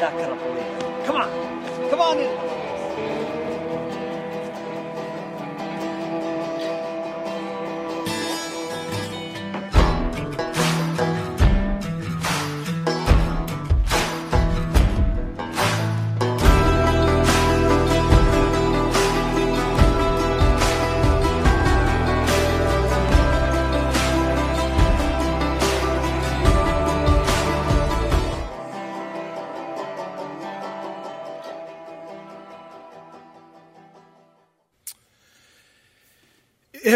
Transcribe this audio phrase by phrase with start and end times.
[0.00, 1.06] not going to believe it.
[1.06, 1.90] Come on.
[1.90, 2.57] Come on in.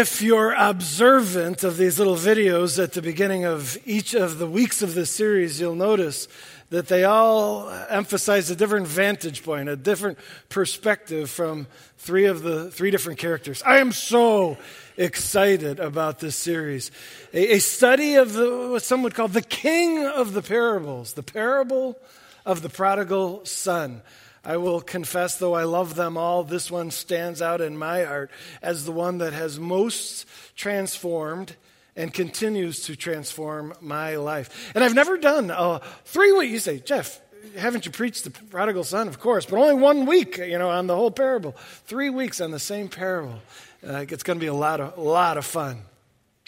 [0.03, 4.81] If you're observant of these little videos at the beginning of each of the weeks
[4.81, 6.27] of this series, you'll notice
[6.71, 10.17] that they all emphasize a different vantage point, a different
[10.49, 11.67] perspective from
[11.99, 13.63] three of the three different characters.
[13.65, 14.57] I am so
[14.97, 16.91] excited about this series.
[17.33, 21.23] A, a study of the, what some would call the king of the parables, the
[21.23, 21.97] parable
[22.45, 24.01] of the prodigal son.
[24.45, 28.29] I will confess, though I love them all, this one stands out in my heart
[28.61, 31.55] as the one that has most transformed
[31.95, 34.71] and continues to transform my life.
[34.75, 36.51] And I've never done a three week.
[36.51, 37.21] You say, Jeff,
[37.57, 39.07] haven't you preached the prodigal son?
[39.07, 41.55] Of course, but only one week, you know, on the whole parable.
[41.85, 43.39] Three weeks on the same parable.
[43.87, 45.81] Uh, it's going to be a lot of, a lot of fun.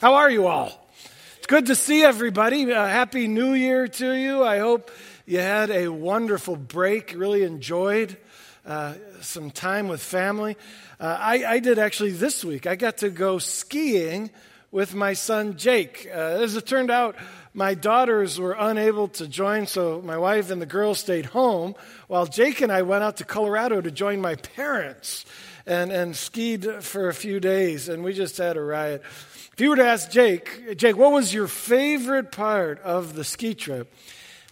[0.02, 0.88] How are you all?
[1.38, 2.74] It's good to see everybody.
[2.74, 4.44] Uh, Happy New Year to you.
[4.44, 4.90] I hope
[5.26, 8.16] you had a wonderful break, really enjoyed
[8.66, 10.56] uh, some time with family.
[11.00, 12.68] Uh, I, I, did actually this week.
[12.68, 14.30] I got to go skiing
[14.72, 16.08] with my son Jake.
[16.10, 17.16] Uh, as it turned out,
[17.54, 21.74] my daughters were unable to join, so my wife and the girls stayed home
[22.08, 25.26] while Jake and I went out to Colorado to join my parents
[25.66, 29.02] and, and skied for a few days, and we just had a riot.
[29.54, 33.56] If you were to ask Jake, Jake, what was your favorite part of the ski
[33.56, 33.92] trip?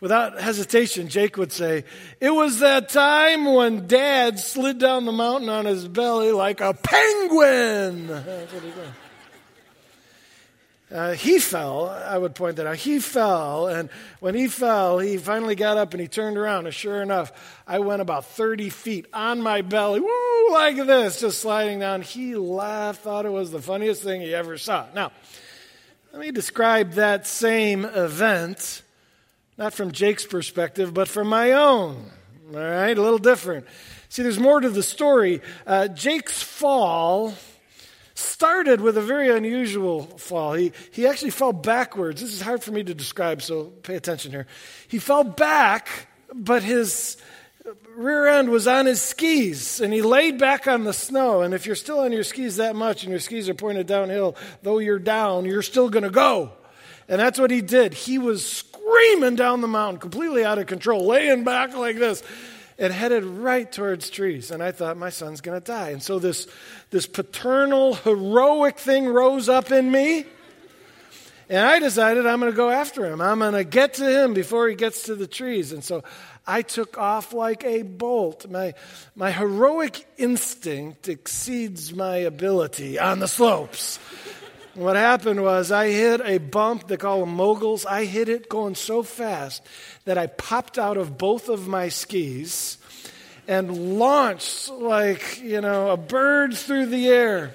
[0.03, 1.86] Without hesitation, Jake would say,
[2.19, 6.74] It was that time when dad slid down the mountain on his belly like a
[6.74, 8.09] penguin.
[10.91, 12.75] Uh, he fell, I would point that out.
[12.75, 16.75] He fell, and when he fell, he finally got up and he turned around, and
[16.75, 21.80] sure enough, I went about 30 feet on my belly, woo, like this, just sliding
[21.80, 22.03] down.
[22.03, 24.85] He laughed, thought it was the funniest thing he ever saw.
[24.94, 25.12] Now,
[26.12, 28.82] let me describe that same event
[29.58, 32.12] not from Jake's perspective, but from my own.
[32.53, 33.66] All right, a little different.
[34.09, 35.41] See, there's more to the story.
[35.66, 37.34] Uh, Jake's fall
[38.16, 40.53] started with a very unusual fall.
[40.53, 42.22] He, he actually fell backwards.
[42.22, 44.46] This is hard for me to describe, so pay attention here.
[44.88, 47.18] He fell back, but his
[47.96, 51.41] rear end was on his skis, and he laid back on the snow.
[51.41, 54.35] And if you're still on your skis that much and your skis are pointed downhill,
[54.62, 56.52] though you're down, you're still going to go.
[57.08, 57.94] And that's what he did.
[57.94, 62.23] He was screaming down the mountain, completely out of control, laying back like this,
[62.77, 64.51] and headed right towards trees.
[64.51, 65.89] And I thought, my son's going to die.
[65.89, 66.47] And so this,
[66.89, 70.25] this paternal, heroic thing rose up in me.
[71.49, 73.22] And I decided I'm going to go after him.
[73.22, 75.72] I'm going to get to him before he gets to the trees.
[75.72, 76.03] And so
[76.47, 78.49] I took off like a bolt.
[78.49, 78.73] My,
[79.16, 83.99] my heroic instinct exceeds my ability on the slopes.
[84.75, 87.85] What happened was I hit a bump, they call them moguls.
[87.85, 89.61] I hit it going so fast
[90.05, 92.79] that I popped out of both of my skis
[93.47, 97.53] and launched like, you know, a bird through the air.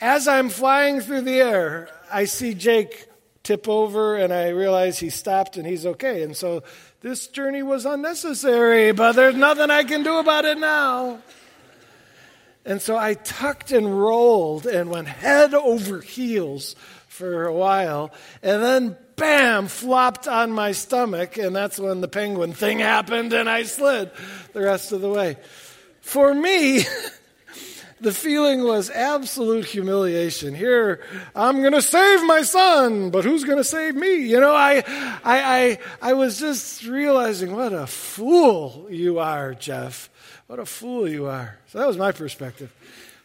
[0.00, 3.06] As I'm flying through the air, I see Jake
[3.42, 6.22] tip over and I realize he stopped and he's okay.
[6.22, 6.62] And so
[7.02, 11.18] this journey was unnecessary, but there's nothing I can do about it now.
[12.64, 16.76] And so I tucked and rolled and went head over heels
[17.08, 18.10] for a while,
[18.42, 23.48] and then bam, flopped on my stomach, and that's when the penguin thing happened, and
[23.48, 24.10] I slid
[24.52, 25.36] the rest of the way.
[26.00, 26.84] For me,
[28.02, 30.54] the feeling was absolute humiliation.
[30.54, 31.00] Here,
[31.34, 34.26] I'm going to save my son, but who's going to save me?
[34.26, 40.10] You know, I, I, I, I was just realizing what a fool you are, Jeff.
[40.48, 41.58] What a fool you are.
[41.68, 42.74] So that was my perspective.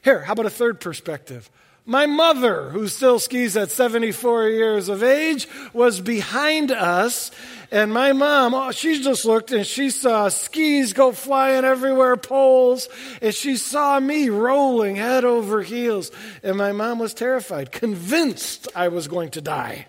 [0.03, 1.49] Here, how about a third perspective?
[1.89, 7.31] My mother, who still skis at 74 years of age, was behind us.
[7.71, 12.89] And my mom, oh, she just looked and she saw skis go flying everywhere, poles,
[13.21, 16.11] and she saw me rolling head over heels.
[16.43, 19.87] And my mom was terrified, convinced I was going to die.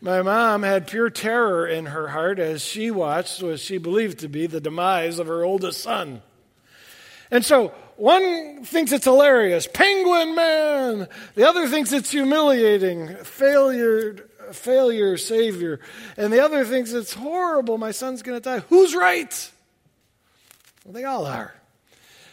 [0.00, 4.28] My mom had pure terror in her heart as she watched what she believed to
[4.30, 6.22] be the demise of her oldest son.
[7.30, 11.08] And so one thinks it's hilarious, penguin man.
[11.34, 15.80] The other thinks it's humiliating, failure, failure, savior.
[16.16, 18.60] And the other thinks it's horrible, my son's going to die.
[18.70, 19.50] Who's right?
[20.84, 21.54] Well, they all are.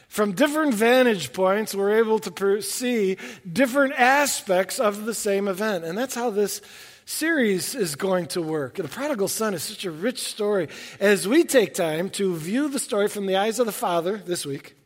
[0.08, 3.18] From different vantage points, we're able to see
[3.52, 5.84] different aspects of the same event.
[5.84, 6.62] And that's how this
[7.06, 8.76] series is going to work.
[8.76, 10.70] The prodigal son is such a rich story.
[11.00, 14.46] As we take time to view the story from the eyes of the father this
[14.46, 14.78] week,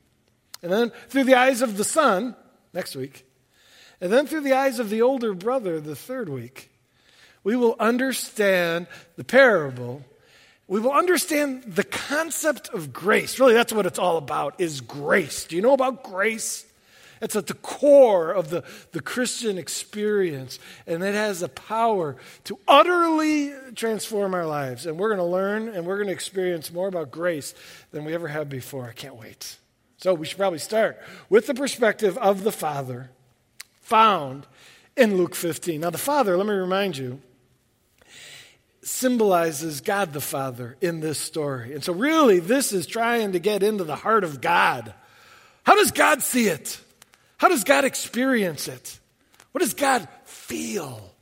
[0.61, 2.35] and then through the eyes of the son
[2.73, 3.25] next week,
[3.99, 6.71] and then through the eyes of the older brother the third week,
[7.43, 10.03] we will understand the parable.
[10.67, 13.39] We will understand the concept of grace.
[13.39, 15.45] Really, that's what it's all about, is grace.
[15.45, 16.65] Do you know about grace?
[17.21, 18.63] It's at the core of the,
[18.93, 22.15] the Christian experience, and it has the power
[22.45, 24.87] to utterly transform our lives.
[24.87, 27.53] And we're going to learn and we're going to experience more about grace
[27.91, 28.85] than we ever have before.
[28.85, 29.57] I can't wait.
[30.01, 30.99] So we should probably start
[31.29, 33.11] with the perspective of the Father
[33.81, 34.47] found
[34.97, 35.79] in Luke 15.
[35.79, 37.21] Now, the Father, let me remind you,
[38.81, 41.75] symbolizes God the Father in this story.
[41.75, 44.91] And so, really, this is trying to get into the heart of God.
[45.63, 46.79] How does God see it?
[47.37, 48.99] How does God experience it?
[49.51, 51.13] What does God feel?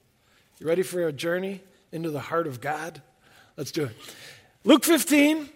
[0.60, 1.60] You ready for a journey
[1.92, 3.02] into the heart of God?
[3.58, 3.96] Let's do it.
[4.64, 5.50] Luke 15.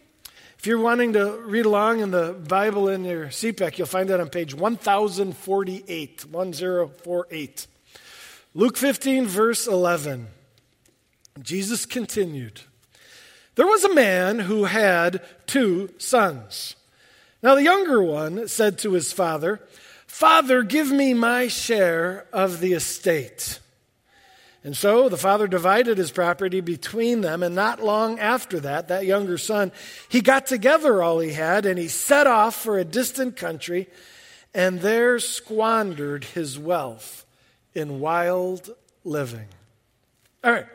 [0.63, 4.21] If you're wanting to read along in the Bible in your CPAC, you'll find that
[4.21, 6.25] on page 1048.
[6.31, 7.67] 1048.
[8.53, 10.27] Luke 15, verse 11.
[11.41, 12.61] Jesus continued
[13.55, 16.77] There was a man who had two sons.
[17.41, 19.59] Now, the younger one said to his father,
[20.07, 23.59] Father, give me my share of the estate.
[24.63, 29.05] And so the father divided his property between them, and not long after that, that
[29.05, 29.73] younger son,
[30.07, 33.89] he got together all he had, and he set off for a distant country,
[34.53, 37.25] and there squandered his wealth
[37.73, 38.69] in wild
[39.03, 39.47] living.
[40.43, 40.67] All right.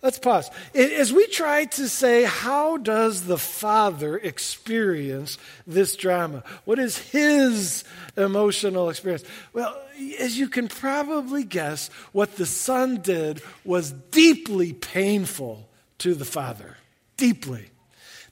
[0.00, 0.48] Let's pause.
[0.74, 6.44] As we try to say, how does the Father experience this drama?
[6.64, 7.82] What is his
[8.16, 9.24] emotional experience?
[9.52, 9.76] Well,
[10.20, 15.68] as you can probably guess, what the Son did was deeply painful
[15.98, 16.76] to the Father.
[17.16, 17.68] Deeply.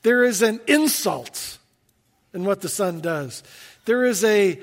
[0.02, 1.58] There is an insult
[2.32, 3.42] in what the Son does,
[3.86, 4.60] there is a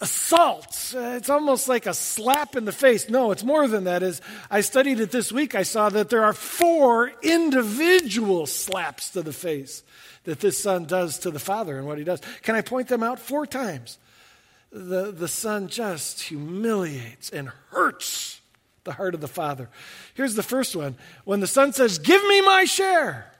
[0.00, 0.94] assault.
[0.94, 3.08] Uh, it's almost like a slap in the face.
[3.08, 4.02] No, it's more than that.
[4.02, 4.20] As
[4.50, 9.32] I studied it this week, I saw that there are four individual slaps to the
[9.32, 9.82] face
[10.24, 12.20] that this son does to the father and what he does.
[12.42, 13.18] Can I point them out?
[13.18, 13.98] Four times.
[14.70, 18.40] The, the son just humiliates and hurts
[18.84, 19.68] the heart of the father.
[20.14, 20.96] Here's the first one.
[21.24, 23.32] When the son says, Give me my share.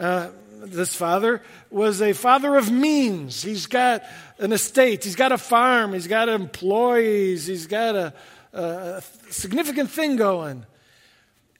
[0.00, 0.30] Uh,
[0.62, 3.42] this father was a father of means.
[3.42, 4.02] He's got
[4.38, 8.14] an estate, he's got a farm, he's got employees, he's got a,
[8.52, 10.64] a significant thing going.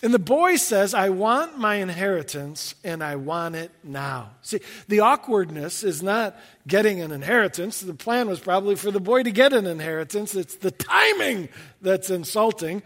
[0.03, 4.31] And the boy says, I want my inheritance and I want it now.
[4.41, 7.81] See, the awkwardness is not getting an inheritance.
[7.81, 10.35] The plan was probably for the boy to get an inheritance.
[10.35, 11.51] It's the timing
[11.83, 12.83] that's insulting.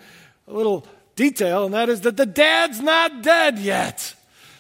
[0.49, 4.16] A little detail, and that is that the dad's not dead yet.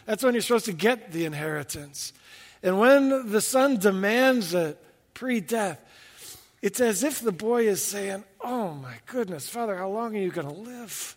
[0.06, 2.12] That's when you're supposed to get the inheritance.
[2.62, 4.82] And when the son demands it
[5.14, 5.80] pre death,
[6.62, 10.30] it's as if the boy is saying, Oh my goodness, Father, how long are you
[10.30, 11.16] going to live?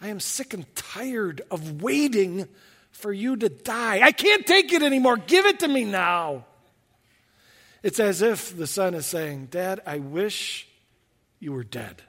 [0.00, 2.48] I am sick and tired of waiting
[2.90, 4.00] for you to die.
[4.00, 5.16] I can't take it anymore.
[5.16, 6.44] Give it to me now.
[7.82, 10.68] It's as if the son is saying, Dad, I wish
[11.38, 12.02] you were dead.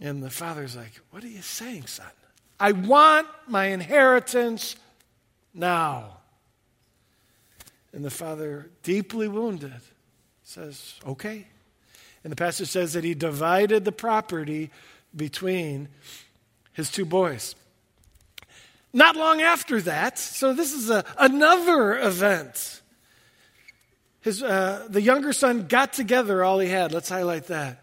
[0.00, 2.06] And the father's like, What are you saying, son?
[2.60, 4.76] I want my inheritance
[5.54, 6.18] now.
[7.92, 9.80] And the father, deeply wounded,
[10.44, 11.46] says, Okay.
[12.22, 14.70] And the passage says that he divided the property
[15.16, 15.88] between
[16.74, 17.54] his two boys.
[18.92, 22.82] Not long after that, so this is a, another event.
[24.20, 26.92] His, uh, the younger son got together all he had.
[26.92, 27.82] Let's highlight that.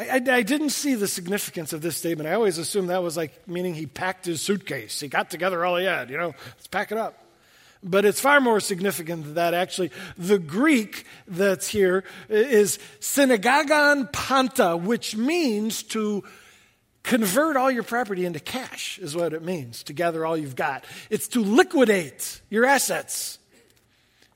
[0.00, 2.28] I, I, didn't see the significance of this statement.
[2.28, 4.98] I always assumed that was like meaning he packed his suitcase.
[4.98, 7.22] He got together all he had, you know, let's pack it up.
[7.82, 9.90] But it's far more significant than that, actually.
[10.16, 16.24] The Greek that's here is synagogon panta, which means to
[17.02, 20.84] convert all your property into cash, is what it means, to gather all you've got.
[21.10, 23.38] It's to liquidate your assets.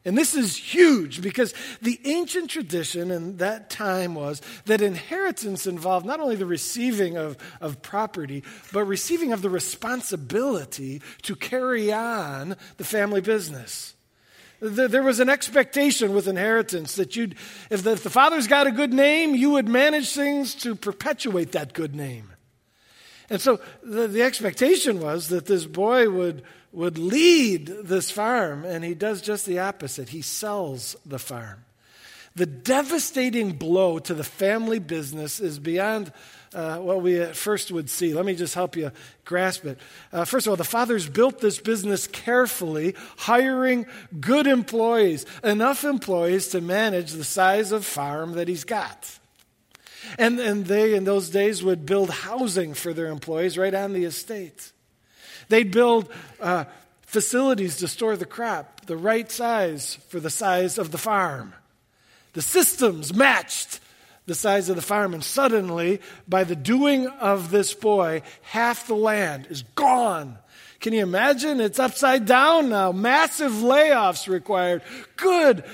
[0.06, 6.04] And this is huge because the ancient tradition in that time was that inheritance involved
[6.04, 12.56] not only the receiving of, of property, but receiving of the responsibility to carry on
[12.76, 13.94] the family business.
[14.60, 17.34] There was an expectation with inheritance that you'd,
[17.70, 21.52] if the, if the father's got a good name, you would manage things to perpetuate
[21.52, 22.30] that good name.
[23.30, 26.42] And so the, the expectation was that this boy would
[26.74, 30.08] would lead this farm, and he does just the opposite.
[30.08, 31.64] He sells the farm.
[32.36, 36.12] The devastating blow to the family business is beyond
[36.52, 38.12] uh, what we at first would see.
[38.12, 38.90] Let me just help you
[39.24, 39.78] grasp it.
[40.12, 43.86] Uh, first of all, the fathers built this business carefully, hiring
[44.20, 49.18] good employees, enough employees to manage the size of farm that he's got.
[50.18, 54.04] And, and they, in those days, would build housing for their employees right on the
[54.04, 54.72] estate.
[55.48, 56.08] They'd build
[56.40, 56.64] uh,
[57.02, 61.54] facilities to store the crop, the right size for the size of the farm.
[62.32, 63.80] The systems matched
[64.26, 65.14] the size of the farm.
[65.14, 70.38] And suddenly, by the doing of this boy, half the land is gone.
[70.80, 71.60] Can you imagine?
[71.60, 72.92] It's upside down now.
[72.92, 74.82] Massive layoffs required.
[75.16, 75.64] Good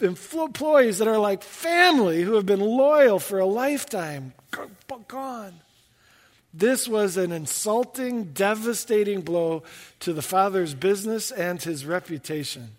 [0.00, 4.32] employees that are like family who have been loyal for a lifetime.
[5.08, 5.54] Gone.
[6.54, 9.62] This was an insulting, devastating blow
[10.00, 12.72] to the father's business and his reputation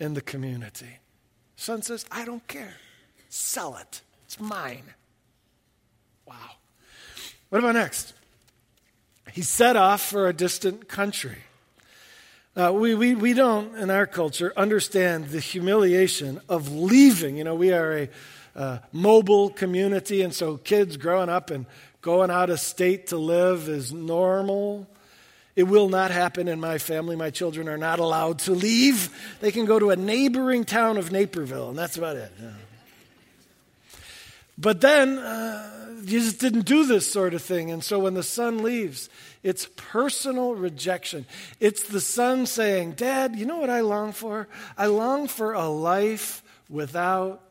[0.00, 0.98] in the community.
[1.56, 2.76] Son says, I don't care.
[3.28, 4.00] Sell it.
[4.24, 4.84] It's mine.
[6.26, 6.52] Wow.
[7.50, 8.14] What about next?
[9.32, 11.38] He set off for a distant country.
[12.56, 17.36] Uh, we, we, we don't, in our culture, understand the humiliation of leaving.
[17.36, 18.08] You know, we are a
[18.56, 21.66] uh, mobile community, and so kids growing up and
[22.08, 24.86] going out of state to live is normal.
[25.54, 27.16] It will not happen in my family.
[27.16, 29.14] My children are not allowed to leave.
[29.40, 32.32] They can go to a neighboring town of Naperville, and that's about it.
[34.56, 37.70] But then uh, Jesus didn't do this sort of thing.
[37.70, 39.10] And so when the son leaves,
[39.42, 41.26] it's personal rejection.
[41.60, 44.48] It's the son saying, Dad, you know what I long for?
[44.78, 47.42] I long for a life without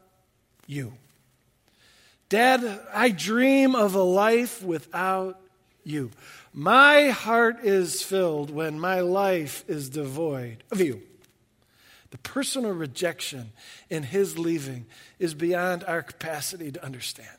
[0.65, 0.93] you.
[2.29, 5.39] Dad, I dream of a life without
[5.83, 6.11] you.
[6.53, 11.01] My heart is filled when my life is devoid of you.
[12.11, 13.51] The personal rejection
[13.89, 14.85] in his leaving
[15.19, 17.37] is beyond our capacity to understand.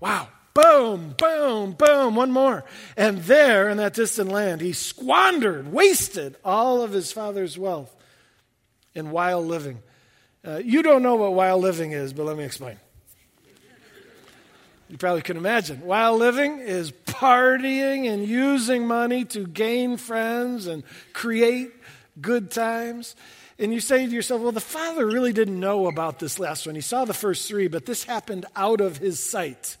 [0.00, 0.28] Wow.
[0.54, 2.64] Boom, boom, boom, one more.
[2.96, 7.94] And there in that distant land, he squandered, wasted all of his father's wealth
[8.92, 9.78] in wild living.
[10.44, 12.76] Uh, you don't know what wild living is, but let me explain.
[14.88, 15.82] You probably can imagine.
[15.82, 21.72] Wild living is partying and using money to gain friends and create
[22.20, 23.14] good times.
[23.58, 26.74] And you say to yourself, well, the father really didn't know about this last one.
[26.74, 29.76] He saw the first three, but this happened out of his sight.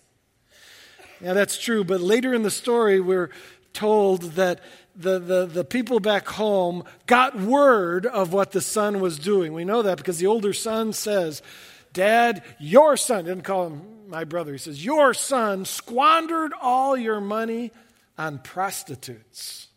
[1.22, 1.84] Yeah, that's true.
[1.84, 3.30] But later in the story, we're
[3.72, 4.60] told that
[4.94, 9.54] the, the, the people back home got word of what the son was doing.
[9.54, 11.40] We know that because the older son says,
[11.92, 17.20] Dad, your son, didn't call him my brother, he says, Your son squandered all your
[17.20, 17.70] money
[18.16, 19.68] on prostitutes.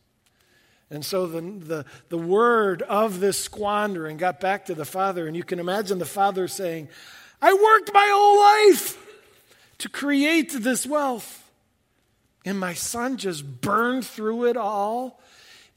[0.90, 5.36] And so the, the, the word of this squandering got back to the father, and
[5.36, 6.90] you can imagine the father saying,
[7.42, 8.98] I worked my whole life
[9.80, 11.50] to create this wealth.
[12.44, 15.22] And my son just burned through it all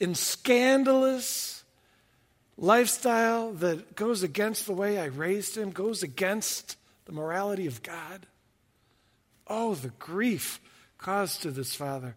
[0.01, 1.63] in scandalous
[2.57, 8.27] lifestyle that goes against the way I raised him, goes against the morality of God.
[9.47, 10.61] Oh, the grief
[10.99, 12.17] caused to this father.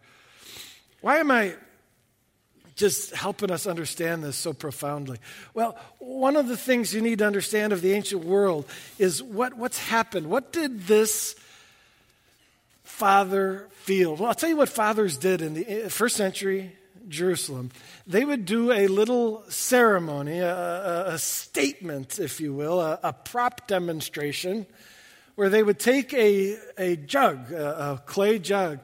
[1.02, 1.56] Why am I
[2.78, 5.18] just helping us understand this so profoundly.
[5.54, 8.66] Well, one of the things you need to understand of the ancient world
[9.00, 10.28] is what, what's happened.
[10.30, 11.36] What did this
[12.84, 14.16] father feel?
[14.16, 16.72] Well, I'll tell you what fathers did in the eh, first century
[17.10, 17.72] Jerusalem.
[18.06, 23.14] They would do a little ceremony, a, a, a statement, if you will, a, a,
[23.14, 24.68] prop demonstration,
[25.38, 28.80] where they would take a, a jug, a clay jug,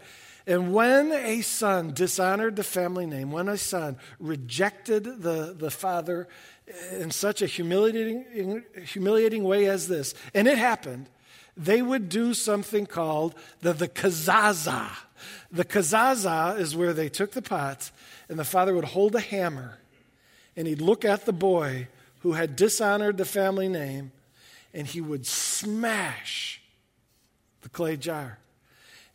[0.45, 6.27] and when a son dishonored the family name, when a son rejected the, the father
[6.91, 11.09] in such a humiliating, humiliating way as this, and it happened,
[11.57, 14.91] they would do something called the, the kazaza.
[15.51, 17.89] The kazaza is where they took the pot,
[18.29, 19.79] and the father would hold a hammer,
[20.55, 21.87] and he'd look at the boy
[22.19, 24.11] who had dishonored the family name,
[24.73, 26.61] and he would smash
[27.61, 28.39] the clay jar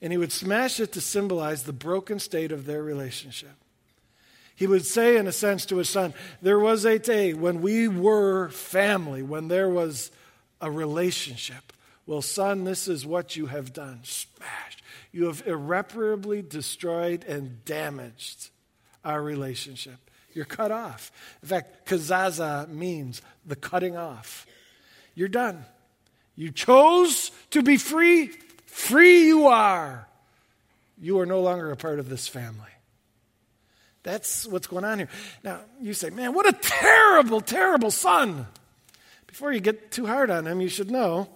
[0.01, 3.55] and he would smash it to symbolize the broken state of their relationship.
[4.55, 7.89] He would say, in a sense, to his son, There was a day when we
[7.89, 10.11] were family, when there was
[10.61, 11.73] a relationship.
[12.07, 14.83] Well, son, this is what you have done smashed.
[15.13, 18.51] You have irreparably destroyed and damaged
[19.05, 19.99] our relationship.
[20.33, 21.13] You're cut off.
[21.43, 24.47] In fact, kazaza means the cutting off.
[25.19, 25.65] You're done.
[26.37, 28.31] You chose to be free
[28.79, 30.07] Free you are.
[31.01, 32.71] You are no longer a part of this family.
[34.05, 35.09] That's what's going on here.
[35.43, 38.47] Now, you say, man, what a terrible, terrible son.
[39.27, 41.29] Before you get too hard on him, you should know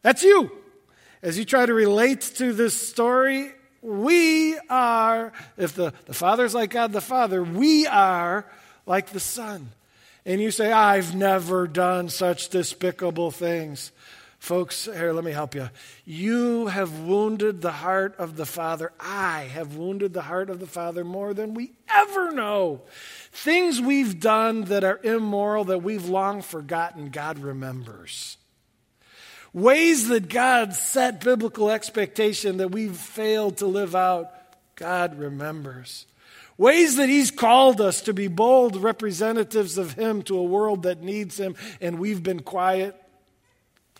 [0.00, 0.50] that's you.
[1.20, 6.70] As you try to relate to this story, we are, if the, the Father's like
[6.70, 8.46] God the Father, we are
[8.86, 9.68] like the Son.
[10.28, 13.92] And you say, I've never done such despicable things.
[14.38, 15.70] Folks, here, let me help you.
[16.04, 18.92] You have wounded the heart of the Father.
[19.00, 22.82] I have wounded the heart of the Father more than we ever know.
[23.32, 28.36] Things we've done that are immoral, that we've long forgotten, God remembers.
[29.54, 34.30] Ways that God set biblical expectation that we've failed to live out,
[34.76, 36.04] God remembers.
[36.58, 41.02] Ways that He's called us to be bold representatives of Him to a world that
[41.02, 43.00] needs Him and we've been quiet,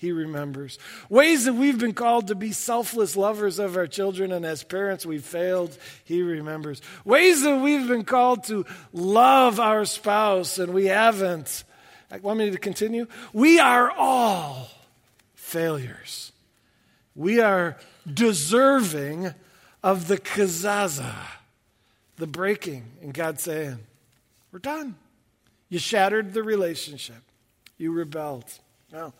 [0.00, 0.78] He remembers.
[1.08, 5.06] Ways that we've been called to be selfless lovers of our children and as parents
[5.06, 6.82] we've failed, He remembers.
[7.04, 11.64] Ways that we've been called to love our spouse and we haven't.
[12.22, 13.06] Want me to continue?
[13.32, 14.68] We are all
[15.34, 16.32] failures.
[17.14, 17.76] We are
[18.12, 19.34] deserving
[19.82, 21.14] of the kazaza,
[22.18, 23.78] the breaking, and God saying,
[24.52, 24.96] We're done.
[25.68, 27.22] You shattered the relationship,
[27.76, 28.44] you rebelled.
[28.92, 29.12] Now,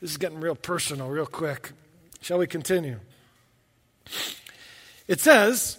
[0.00, 1.72] this is getting real personal, real quick.
[2.20, 2.98] Shall we continue?
[5.06, 5.78] It says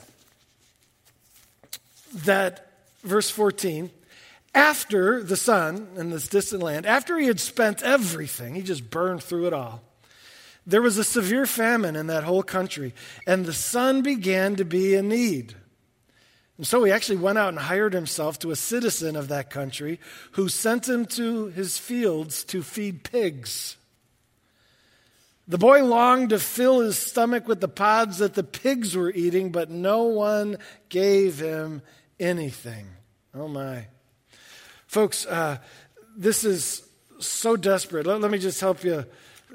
[2.14, 2.72] that,
[3.04, 3.90] verse 14,
[4.54, 9.22] after the son in this distant land, after he had spent everything, he just burned
[9.22, 9.82] through it all.
[10.66, 12.94] There was a severe famine in that whole country,
[13.28, 15.56] and the son began to be in need.
[16.58, 20.00] And so he actually went out and hired himself to a citizen of that country
[20.32, 23.76] who sent him to his fields to feed pigs.
[25.48, 29.52] The boy longed to fill his stomach with the pods that the pigs were eating,
[29.52, 30.58] but no one
[30.90, 31.82] gave him
[32.20, 32.88] anything.
[33.34, 33.88] Oh my.
[34.88, 35.58] Folks, uh,
[36.18, 36.88] this is
[37.20, 38.08] so desperate.
[38.08, 39.06] Let, let me just help you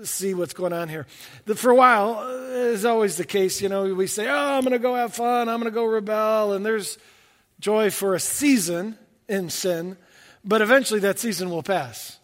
[0.04, 1.06] see what's going on here.
[1.44, 4.62] The, for a while, uh, is always the case, you know, we say, oh, I'm
[4.62, 6.98] going to go have fun, I'm going to go rebel, and there's
[7.58, 9.96] joy for a season in sin,
[10.44, 12.18] but eventually that season will pass.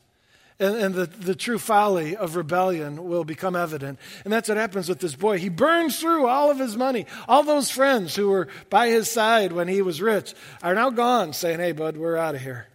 [0.59, 3.99] And, and the, the true folly of rebellion will become evident.
[4.25, 5.39] And that's what happens with this boy.
[5.39, 7.05] He burns through all of his money.
[7.29, 11.35] All those friends who were by his side when he was rich are now gone,
[11.35, 12.69] saying, Hey, bud, we're out of here.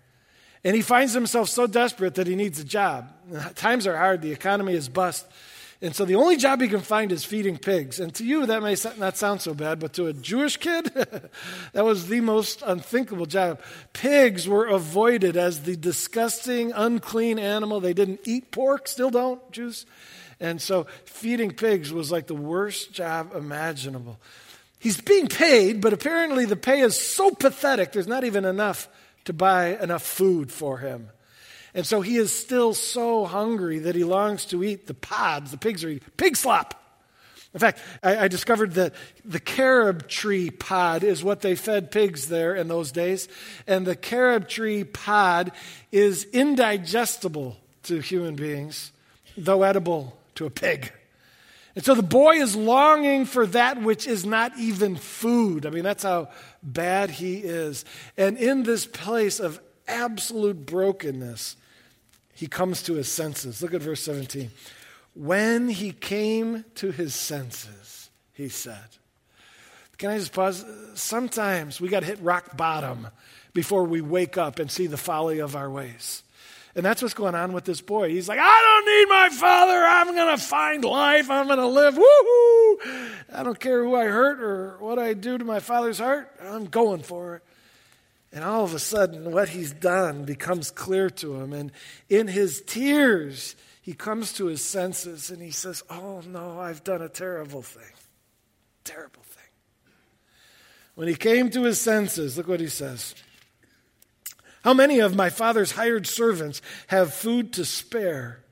[0.64, 3.12] And he finds himself so desperate that he needs a job.
[3.56, 5.26] Times are hard, the economy is bust.
[5.84, 8.00] And so the only job he can find is feeding pigs.
[8.00, 10.86] And to you, that may not sound so bad, but to a Jewish kid,
[11.74, 13.60] that was the most unthinkable job.
[13.92, 17.80] Pigs were avoided as the disgusting, unclean animal.
[17.80, 19.88] They didn't eat pork, still don't, Jews.
[20.40, 24.20] And so feeding pigs was like the worst job imaginable.
[24.78, 28.88] He's being paid, but apparently the pay is so pathetic, there's not even enough
[29.26, 31.10] to buy enough food for him.
[31.74, 35.58] And so he is still so hungry that he longs to eat the pods the
[35.58, 36.08] pigs are eating.
[36.18, 36.76] Pig slop.
[37.54, 38.94] In fact, I, I, discovered that
[39.26, 43.28] the carob tree pod is what they fed pigs there in those days.
[43.68, 45.52] And the carob tree pod
[45.92, 48.94] is indigestible to human beings,
[49.36, 50.94] though edible to a pig.
[51.76, 55.66] And so the boy is longing for that which is not even food.
[55.66, 56.30] I mean, that's how
[56.62, 57.86] bad he is.
[58.18, 61.56] And in this place of absolute brokenness,
[62.34, 63.62] he comes to his senses.
[63.62, 64.52] Look at verse 17.
[65.14, 68.98] When he came to his senses, he said,
[69.98, 70.66] Can I just pause?
[70.96, 73.08] Sometimes we got to hit rock bottom
[73.54, 76.24] before we wake up and see the folly of our ways.
[76.76, 78.10] And that's what's going on with this boy.
[78.10, 79.84] He's like, I don't need my father.
[79.84, 81.30] I'm going to find life.
[81.30, 81.96] I'm going to live.
[81.96, 83.12] Woohoo!
[83.34, 86.32] I don't care who I hurt or what I do to my father's heart.
[86.42, 87.44] I'm going for it.
[88.34, 91.52] And all of a sudden, what he's done becomes clear to him.
[91.52, 91.72] And
[92.08, 97.02] in his tears, he comes to his senses and he says, Oh no, I've done
[97.02, 97.92] a terrible thing.
[98.86, 99.44] Terrible thing.
[100.96, 103.16] When he came to his senses, look what he says.
[104.64, 108.44] How many of my father's hired servants have food to spare?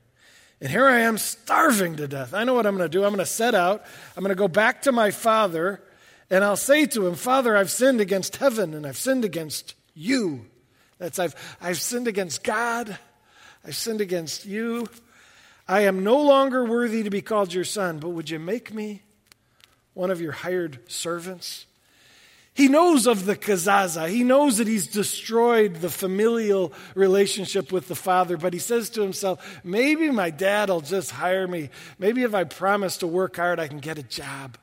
[0.62, 2.34] And here I am starving to death.
[2.34, 3.04] I know what I'm going to do.
[3.04, 3.86] I'm going to set out.
[4.18, 5.82] I'm going to go back to my father,
[6.30, 10.46] and I'll say to him, Father, I've sinned against heaven, and I've sinned against you.
[10.98, 12.98] That's I've, I've sinned against God.
[13.66, 14.88] I've sinned against you.
[15.68, 19.04] I am no longer worthy to be called your son, but would you make me
[19.94, 21.68] one of your hired servants?
[22.60, 24.10] He knows of the kazaza.
[24.10, 29.02] He knows that he's destroyed the familial relationship with the father, but he says to
[29.02, 31.70] himself, maybe my dad will just hire me.
[32.00, 34.58] Maybe if I promise to work hard, I can get a job.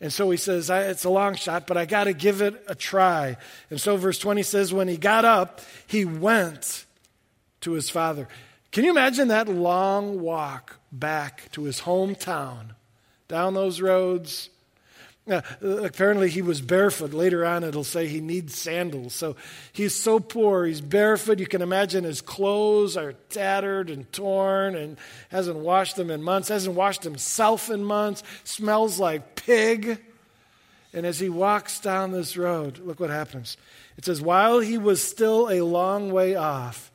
[0.00, 2.74] And so he says, It's a long shot, but I got to give it a
[2.74, 3.36] try.
[3.70, 6.84] And so verse 20 says, When he got up, he went
[7.60, 8.26] to his father.
[8.72, 12.70] Can you imagine that long walk back to his hometown,
[13.28, 14.50] down those roads,
[15.30, 17.12] uh, apparently, he was barefoot.
[17.12, 19.14] Later on, it'll say he needs sandals.
[19.14, 19.36] So
[19.72, 20.64] he's so poor.
[20.64, 21.38] He's barefoot.
[21.38, 24.96] You can imagine his clothes are tattered and torn and
[25.28, 30.02] hasn't washed them in months, hasn't washed himself in months, smells like pig.
[30.92, 33.56] And as he walks down this road, look what happens.
[33.96, 36.90] It says, While he was still a long way off,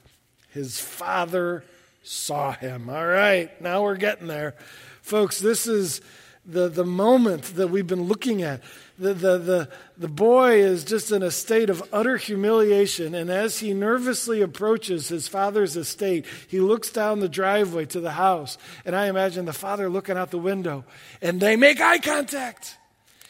[0.49, 1.63] his father
[2.03, 2.89] saw him.
[2.89, 4.55] All right, now we're getting there.
[5.01, 6.01] Folks, this is
[6.47, 8.63] the, the moment that we've been looking at.
[8.97, 13.59] The, the, the, the boy is just in a state of utter humiliation, and as
[13.59, 18.95] he nervously approaches his father's estate, he looks down the driveway to the house, and
[18.95, 20.85] I imagine the father looking out the window,
[21.21, 22.77] and they make eye contact.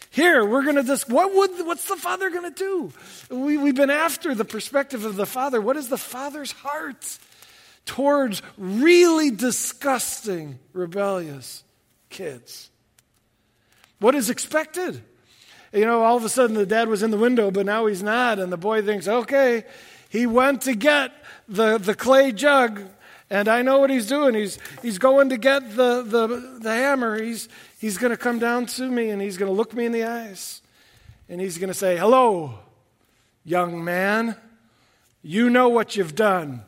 [0.10, 2.58] Here, we're going to just, what would, what's the father going to
[3.30, 3.36] do?
[3.36, 5.60] We, we've been after the perspective of the father.
[5.60, 7.18] What is the father's heart
[7.86, 11.64] towards really disgusting, rebellious
[12.10, 12.70] kids?
[14.00, 15.04] What is expected?
[15.74, 18.04] You know, all of a sudden the dad was in the window, but now he's
[18.04, 18.40] not.
[18.40, 19.64] And the boy thinks, okay,
[20.10, 21.12] he went to get
[21.48, 22.84] the, the clay jug,
[23.30, 24.36] and I know what he's doing.
[24.36, 27.22] He's, he's going to get the, the, the hammer.
[27.22, 29.92] He's, he's going to come down to me, and he's going to look me in
[29.92, 30.62] the eyes.
[31.28, 32.60] And he's going to say, Hello,
[33.44, 34.38] young man.
[35.22, 36.64] You know what you've done.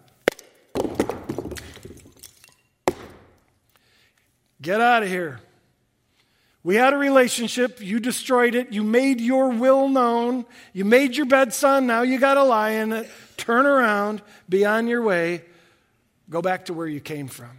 [4.62, 5.40] Get out of here.
[6.64, 7.82] We had a relationship.
[7.82, 8.74] You destroyed it.
[8.74, 10.46] You made your will known.
[10.74, 11.88] You made your bed, son.
[11.88, 13.10] Now you got to lie in it.
[13.38, 14.22] Turn around.
[14.50, 15.44] Be on your way.
[16.30, 17.58] Go back to where you came from.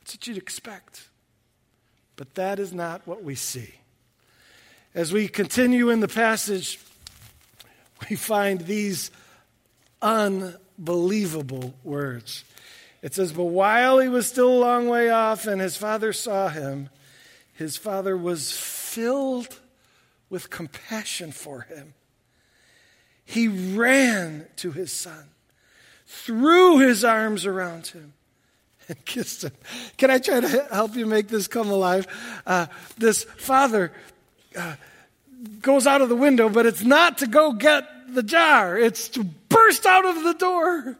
[0.00, 1.06] That's what you'd expect.
[2.16, 3.74] But that is not what we see.
[4.94, 6.80] As we continue in the passage,
[8.08, 9.10] we find these
[10.00, 12.44] unbelievable words.
[13.02, 16.48] It says, But while he was still a long way off and his father saw
[16.48, 16.88] him,
[17.58, 19.58] his father was filled
[20.30, 21.92] with compassion for him.
[23.24, 25.24] He ran to his son,
[26.06, 28.12] threw his arms around him,
[28.88, 29.50] and kissed him.
[29.96, 32.06] Can I try to help you make this come alive?
[32.46, 32.66] Uh,
[32.96, 33.90] this father
[34.56, 34.76] uh,
[35.60, 39.24] goes out of the window, but it's not to go get the jar, it's to
[39.24, 40.96] burst out of the door.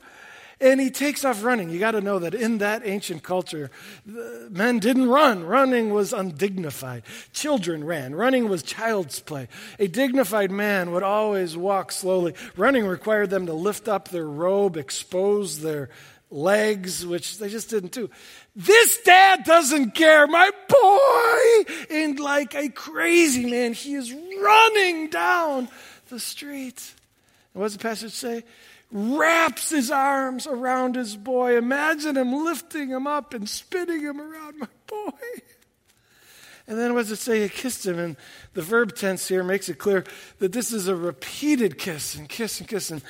[0.61, 1.71] And he takes off running.
[1.71, 3.71] You got to know that in that ancient culture,
[4.05, 5.45] men didn't run.
[5.45, 7.05] Running was undignified.
[7.33, 8.15] Children ran.
[8.15, 9.47] Running was child's play.
[9.79, 12.35] A dignified man would always walk slowly.
[12.57, 15.91] Running required them to lift up their robe, expose their
[16.31, 18.11] legs, which they just didn't do.
[18.57, 20.27] This dad doesn't care.
[20.27, 21.75] My boy!
[21.89, 25.69] And like a crazy man, he is running down
[26.09, 26.95] the street.
[27.55, 28.43] And what does the passage say?
[28.91, 31.59] Wraps his arms around his boy.
[31.59, 35.11] Imagine him lifting him up and spinning him around my boy.
[36.67, 37.43] And then what does it say?
[37.43, 37.99] He kissed him.
[37.99, 38.17] And
[38.53, 40.05] the verb tense here makes it clear
[40.39, 42.91] that this is a repeated kiss and kiss and kiss.
[42.91, 43.03] And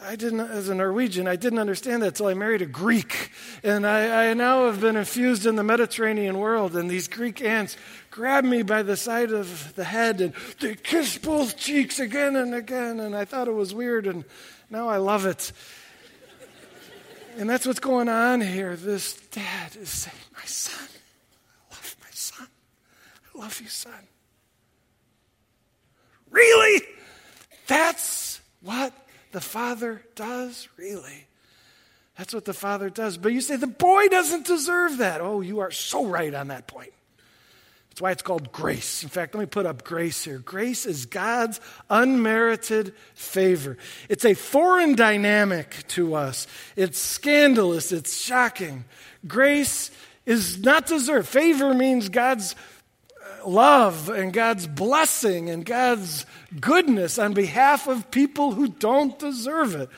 [0.00, 3.30] I didn't, as a Norwegian, I didn't understand that until I married a Greek.
[3.62, 6.76] And I, I, now have been infused in the Mediterranean world.
[6.76, 7.76] And these Greek aunts
[8.10, 12.54] grab me by the side of the head and they kiss both cheeks again and
[12.54, 13.00] again.
[13.00, 14.06] And I thought it was weird.
[14.06, 14.24] And
[14.72, 15.52] now I love it.
[17.36, 18.74] And that's what's going on here.
[18.74, 20.88] This dad is saying, My son,
[21.70, 22.48] I love my son.
[23.34, 24.08] I love you, son.
[26.30, 26.82] Really?
[27.66, 28.94] That's what
[29.32, 30.68] the father does?
[30.78, 31.26] Really?
[32.16, 33.18] That's what the father does.
[33.18, 35.20] But you say, the boy doesn't deserve that.
[35.20, 36.92] Oh, you are so right on that point.
[37.92, 39.02] That's why it's called grace.
[39.02, 40.38] In fact, let me put up grace here.
[40.38, 43.76] Grace is God's unmerited favor.
[44.08, 46.46] It's a foreign dynamic to us.
[46.74, 47.92] It's scandalous.
[47.92, 48.86] It's shocking.
[49.26, 49.90] Grace
[50.24, 51.28] is not deserved.
[51.28, 52.56] Favor means God's
[53.42, 56.24] uh, love and God's blessing and God's
[56.58, 59.90] goodness on behalf of people who don't deserve it.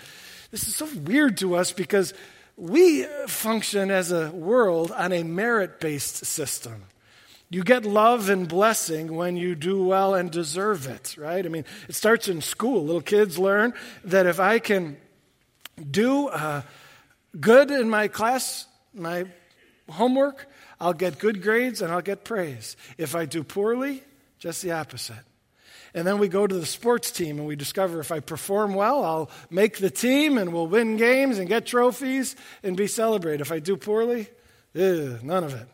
[0.51, 2.13] This is so weird to us because
[2.57, 6.87] we function as a world on a merit based system.
[7.55, 11.47] You get love and blessing when you do well and deserve it, right?
[11.47, 12.85] I mean, it starts in school.
[12.85, 14.97] Little kids learn that if I can
[15.89, 16.63] do uh,
[17.39, 19.27] good in my class, my
[19.89, 20.49] homework,
[20.81, 22.77] I'll get good grades and I'll get praise.
[22.99, 24.03] If I do poorly,
[24.41, 25.25] just the opposite.
[25.95, 29.05] And then we go to the sports team and we discover if I perform well,
[29.05, 33.43] I'll make the team and we'll win games and get trophies and be celebrated.
[33.43, 34.27] If I do poorly,
[34.75, 35.69] ugh, none of it.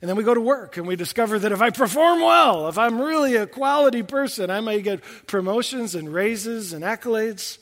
[0.00, 2.78] And then we go to work and we discover that if I perform well, if
[2.78, 7.58] I'm really a quality person, I may get promotions and raises and accolades.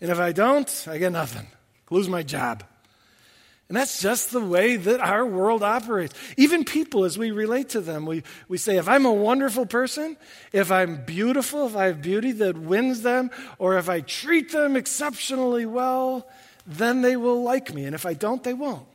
[0.00, 1.46] And if I don't, I get nothing.
[1.90, 2.64] Lose my job.
[3.68, 6.14] And that's just the way that our world operates.
[6.36, 10.16] Even people, as we relate to them, we, we say, if I'm a wonderful person,
[10.52, 14.76] if I'm beautiful, if I have beauty that wins them, or if I treat them
[14.76, 16.28] exceptionally well,
[16.66, 17.84] then they will like me.
[17.84, 18.86] And if I don't, they won't.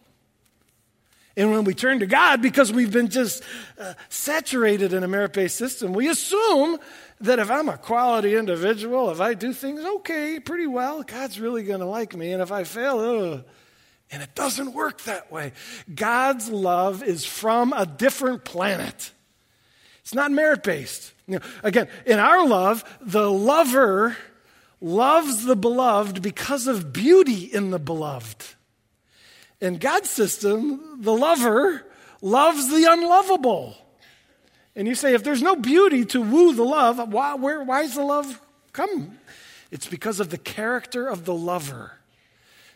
[1.37, 3.43] And when we turn to God, because we've been just
[3.79, 6.79] uh, saturated in a merit based system, we assume
[7.21, 11.63] that if I'm a quality individual, if I do things okay, pretty well, God's really
[11.63, 12.33] going to like me.
[12.33, 13.45] And if I fail, ugh.
[14.09, 15.51] And it doesn't work that way.
[15.93, 19.11] God's love is from a different planet.
[20.01, 21.13] It's not merit based.
[21.27, 24.17] You know, again, in our love, the lover
[24.81, 28.55] loves the beloved because of beauty in the beloved.
[29.59, 31.85] In God's system, the lover
[32.21, 33.75] loves the unlovable.
[34.75, 37.95] And you say, if there's no beauty to woo the love, why, where, why is
[37.95, 38.39] the love
[38.73, 39.17] come?
[39.71, 41.93] It's because of the character of the lover.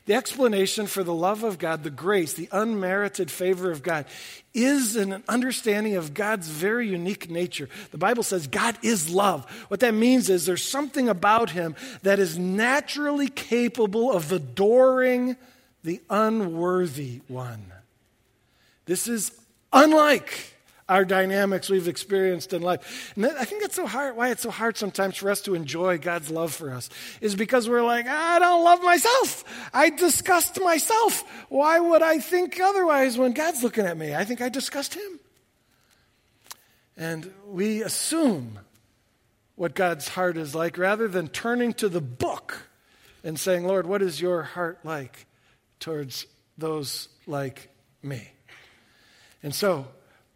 [0.07, 4.05] The explanation for the love of God, the grace, the unmerited favor of God,
[4.51, 7.69] is an understanding of God's very unique nature.
[7.91, 9.45] The Bible says God is love.
[9.67, 15.37] What that means is there's something about him that is naturally capable of adoring
[15.83, 17.71] the unworthy one.
[18.85, 19.31] This is
[19.73, 20.55] unlike
[20.89, 23.13] our dynamics we've experienced in life.
[23.15, 25.97] And I think that's so hard, why it's so hard sometimes for us to enjoy
[25.97, 26.89] God's love for us,
[27.21, 29.45] is because we're like, I don't love myself.
[29.73, 31.23] I disgust myself.
[31.47, 34.13] Why would I think otherwise when God's looking at me?
[34.13, 35.19] I think I disgust Him.
[36.97, 38.59] And we assume
[39.55, 42.67] what God's heart is like rather than turning to the book
[43.23, 45.25] and saying, Lord, what is your heart like
[45.81, 46.25] towards
[46.57, 47.67] those like
[48.01, 48.29] me?
[49.43, 49.87] And so,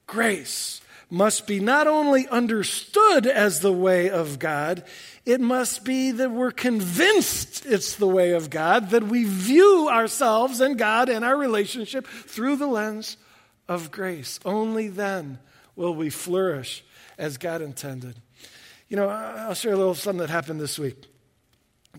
[0.08, 4.84] grace must be not only understood as the way of God,
[5.26, 10.60] it must be that we're convinced it's the way of God, that we view ourselves
[10.60, 13.18] and God and our relationship through the lens
[13.68, 14.40] of grace.
[14.44, 15.40] Only then
[15.76, 16.84] will we flourish
[17.18, 18.16] as God intended.
[18.90, 21.06] You know, I'll share a little something that happened this week.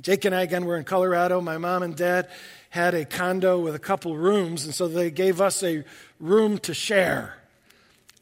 [0.01, 1.41] Jake and I, again, were in Colorado.
[1.41, 2.29] My mom and dad
[2.77, 5.83] had a condo with a couple rooms, and so they gave us a
[6.21, 7.35] room to share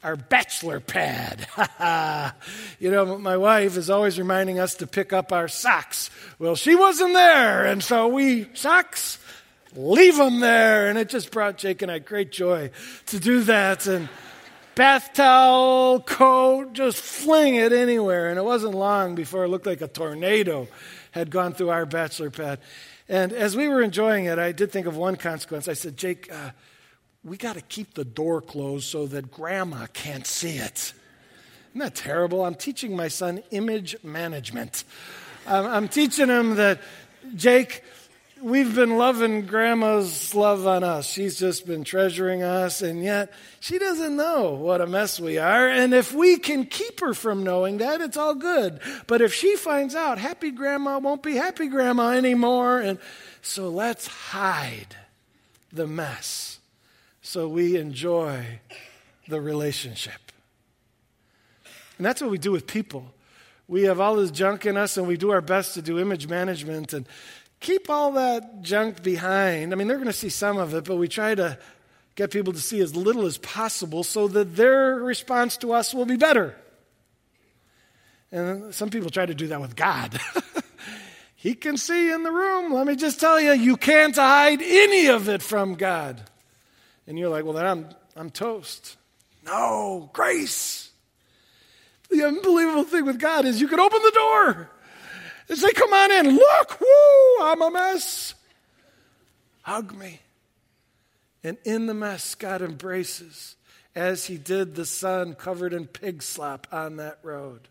[0.01, 1.45] our bachelor pad.
[2.79, 6.09] you know, my wife is always reminding us to pick up our socks.
[6.39, 9.19] Well, she wasn't there, and so we, socks,
[9.75, 10.87] leave them there.
[10.87, 12.71] And it just brought Jake and I great joy
[13.07, 13.87] to do that.
[13.87, 14.07] And
[14.73, 18.29] bath towel, coat, just fling it anywhere.
[18.29, 20.69] And it wasn't long before it looked like a tornado
[21.11, 22.59] had gone through our bachelor pad.
[23.07, 25.67] And as we were enjoying it, I did think of one consequence.
[25.67, 26.51] I said, Jake, uh,
[27.23, 30.93] we got to keep the door closed so that grandma can't see it.
[31.71, 32.45] Isn't that terrible?
[32.45, 34.85] I'm teaching my son image management.
[35.45, 36.81] I'm, I'm teaching him that,
[37.35, 37.83] Jake,
[38.45, 41.07] we've been loving grandma's love on us.
[41.07, 45.67] She's just been treasuring us, and yet she doesn't know what a mess we are.
[45.67, 48.79] And if we can keep her from knowing that, it's all good.
[49.07, 52.79] But if she finds out, happy grandma won't be happy grandma anymore.
[52.79, 52.99] And
[53.41, 54.95] so let's hide
[55.73, 56.59] the mess
[57.23, 58.59] so we enjoy
[59.27, 60.31] the relationship.
[61.97, 63.07] And that's what we do with people.
[63.67, 66.27] We have all this junk in us, and we do our best to do image
[66.27, 67.07] management and
[67.59, 69.71] keep all that junk behind.
[69.71, 71.57] I mean, they're going to see some of it, but we try to
[72.15, 76.05] get people to see as little as possible so that their response to us will
[76.05, 76.55] be better.
[78.31, 80.19] And some people try to do that with God.
[81.35, 82.73] he can see in the room.
[82.73, 86.21] Let me just tell you, you can't hide any of it from God.
[87.07, 88.97] And you're like, well, then I'm, I'm toast.
[89.45, 90.91] No, grace.
[92.09, 94.69] The unbelievable thing with God is you can open the door
[95.49, 96.35] and say, come on in.
[96.35, 98.33] Look, whoo, I'm a mess.
[99.61, 100.19] Hug me.
[101.43, 103.55] And in the mess, God embraces
[103.95, 107.67] as he did the son covered in pig slop on that road.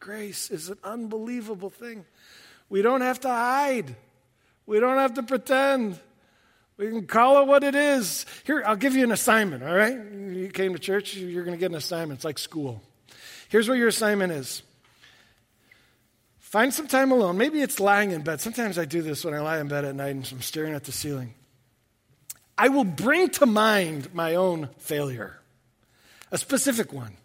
[0.00, 2.04] Grace is an unbelievable thing.
[2.68, 3.94] We don't have to hide,
[4.66, 6.00] we don't have to pretend.
[6.76, 8.26] We can call it what it is.
[8.42, 9.96] Here, I'll give you an assignment, all right?
[9.96, 12.18] You came to church, you're going to get an assignment.
[12.18, 12.82] It's like school.
[13.48, 14.64] Here's what your assignment is
[16.54, 17.36] find some time alone.
[17.36, 18.40] Maybe it's lying in bed.
[18.40, 20.84] Sometimes I do this when I lie in bed at night and I'm staring at
[20.84, 21.34] the ceiling.
[22.56, 25.40] I will bring to mind my own failure,
[26.30, 27.16] a specific one.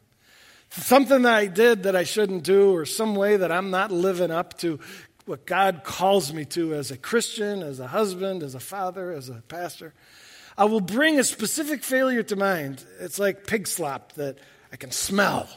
[0.71, 4.31] Something that I did that I shouldn't do, or some way that I'm not living
[4.31, 4.79] up to
[5.27, 9.29] what God calls me to as a Christian, as a husband, as a father, as
[9.29, 9.93] a pastor.
[10.57, 12.83] I will bring a specific failure to mind.
[12.99, 14.39] It's like pig slop that
[14.73, 15.47] I can smell.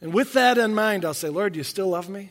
[0.00, 2.30] And with that in mind, I'll say, Lord, do you still love me?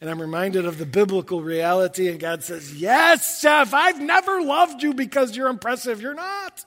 [0.00, 4.82] And I'm reminded of the biblical reality, and God says, Yes, Jeff, I've never loved
[4.82, 6.00] you because you're impressive.
[6.00, 6.64] You're not.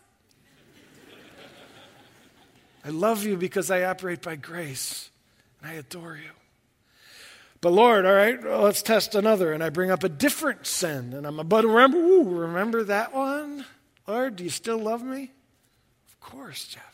[2.84, 5.10] I love you because I operate by grace,
[5.62, 6.32] and I adore you.
[7.62, 9.54] But Lord, all right, well, let's test another.
[9.54, 11.14] And I bring up a different sin.
[11.14, 13.66] And I'm about to remember, ooh, remember that one?
[14.08, 15.32] Lord, do you still love me?
[16.08, 16.91] Of course, Jeff.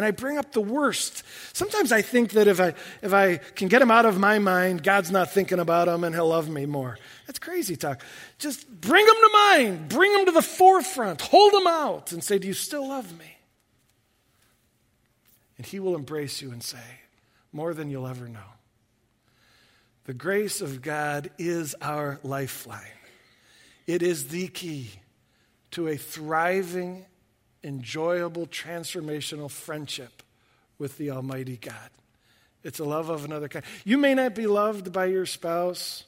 [0.00, 1.24] And I bring up the worst.
[1.52, 4.82] Sometimes I think that if I, if I can get him out of my mind,
[4.82, 6.96] God's not thinking about him and he'll love me more.
[7.26, 8.02] That's crazy talk.
[8.38, 12.38] Just bring him to mind, bring him to the forefront, hold him out, and say,
[12.38, 13.36] Do you still love me?
[15.58, 16.78] And he will embrace you and say,
[17.52, 18.40] More than you'll ever know.
[20.04, 22.80] The grace of God is our lifeline,
[23.86, 24.92] it is the key
[25.72, 27.04] to a thriving
[27.62, 30.22] enjoyable, transformational friendship
[30.78, 31.90] with the Almighty God.
[32.62, 33.64] It's a love of another kind.
[33.84, 36.04] You may not be loved by your spouse.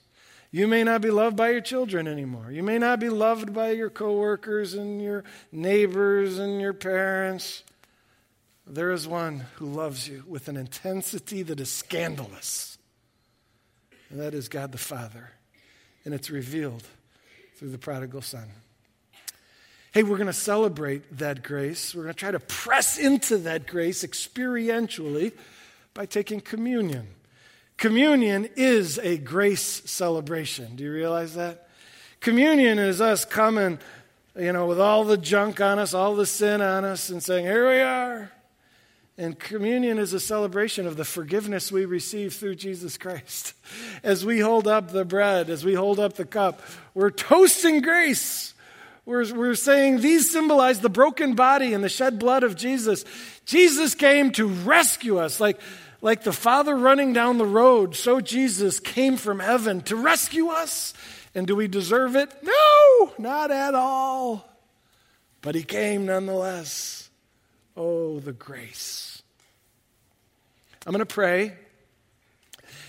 [0.50, 2.50] You may not be loved by your children anymore.
[2.50, 7.62] You may not be loved by your coworkers and your neighbors and your parents.
[8.66, 12.76] There is one who loves you with an intensity that is scandalous.
[14.10, 15.30] And that is God the Father.
[16.04, 16.84] And it's revealed
[17.56, 18.48] through the prodigal son.
[19.92, 21.94] Hey, we're going to celebrate that grace.
[21.94, 25.32] We're going to try to press into that grace experientially
[25.92, 27.08] by taking communion.
[27.76, 30.76] Communion is a grace celebration.
[30.76, 31.68] Do you realize that?
[32.20, 33.78] Communion is us coming,
[34.34, 37.44] you know, with all the junk on us, all the sin on us, and saying,
[37.44, 38.32] Here we are.
[39.18, 43.52] And communion is a celebration of the forgiveness we receive through Jesus Christ.
[44.02, 46.62] As we hold up the bread, as we hold up the cup,
[46.94, 48.54] we're toasting grace.
[49.04, 53.04] We're, we're saying these symbolize the broken body and the shed blood of Jesus.
[53.44, 55.40] Jesus came to rescue us.
[55.40, 55.60] Like,
[56.00, 60.94] like the Father running down the road, so Jesus came from heaven to rescue us.
[61.34, 62.30] And do we deserve it?
[62.42, 64.48] No, not at all.
[65.40, 67.10] But he came nonetheless.
[67.76, 69.22] Oh, the grace.
[70.86, 71.54] I'm going to pray.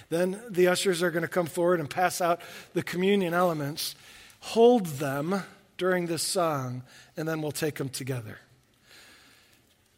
[0.10, 2.42] Then the ushers are going to come forward and pass out
[2.74, 3.96] the communion elements.
[4.42, 5.44] Hold them
[5.78, 6.84] during this song,
[7.18, 8.40] and then we'll take them together.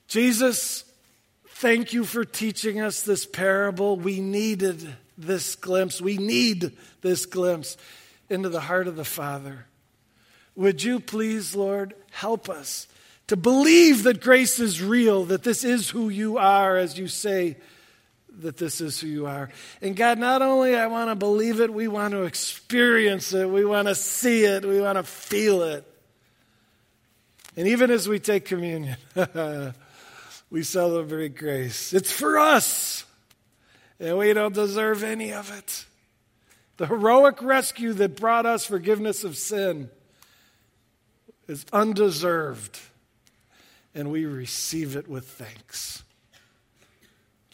[0.08, 0.84] Jesus,
[1.48, 3.98] thank you for teaching us this parable.
[3.98, 6.02] We needed this glimpse.
[6.02, 7.78] We need this glimpse
[8.30, 9.66] into the heart of the Father.
[10.56, 12.88] Would you please, Lord, help us
[13.28, 17.58] to believe that grace is real, that this is who you are, as you say
[18.42, 19.50] that this is who you are.
[19.82, 23.66] And God, not only I want to believe it, we want to experience it, we
[23.66, 25.86] want to see it, we want to feel it.
[27.58, 28.98] And even as we take communion,
[30.50, 31.94] we celebrate grace.
[31.94, 33.06] It's for us,
[34.00, 35.86] and we don't deserve any of it.
[36.78, 39.90] The heroic rescue that brought us forgiveness of sin
[41.48, 42.80] is undeserved,
[43.94, 46.04] and we receive it with thanks.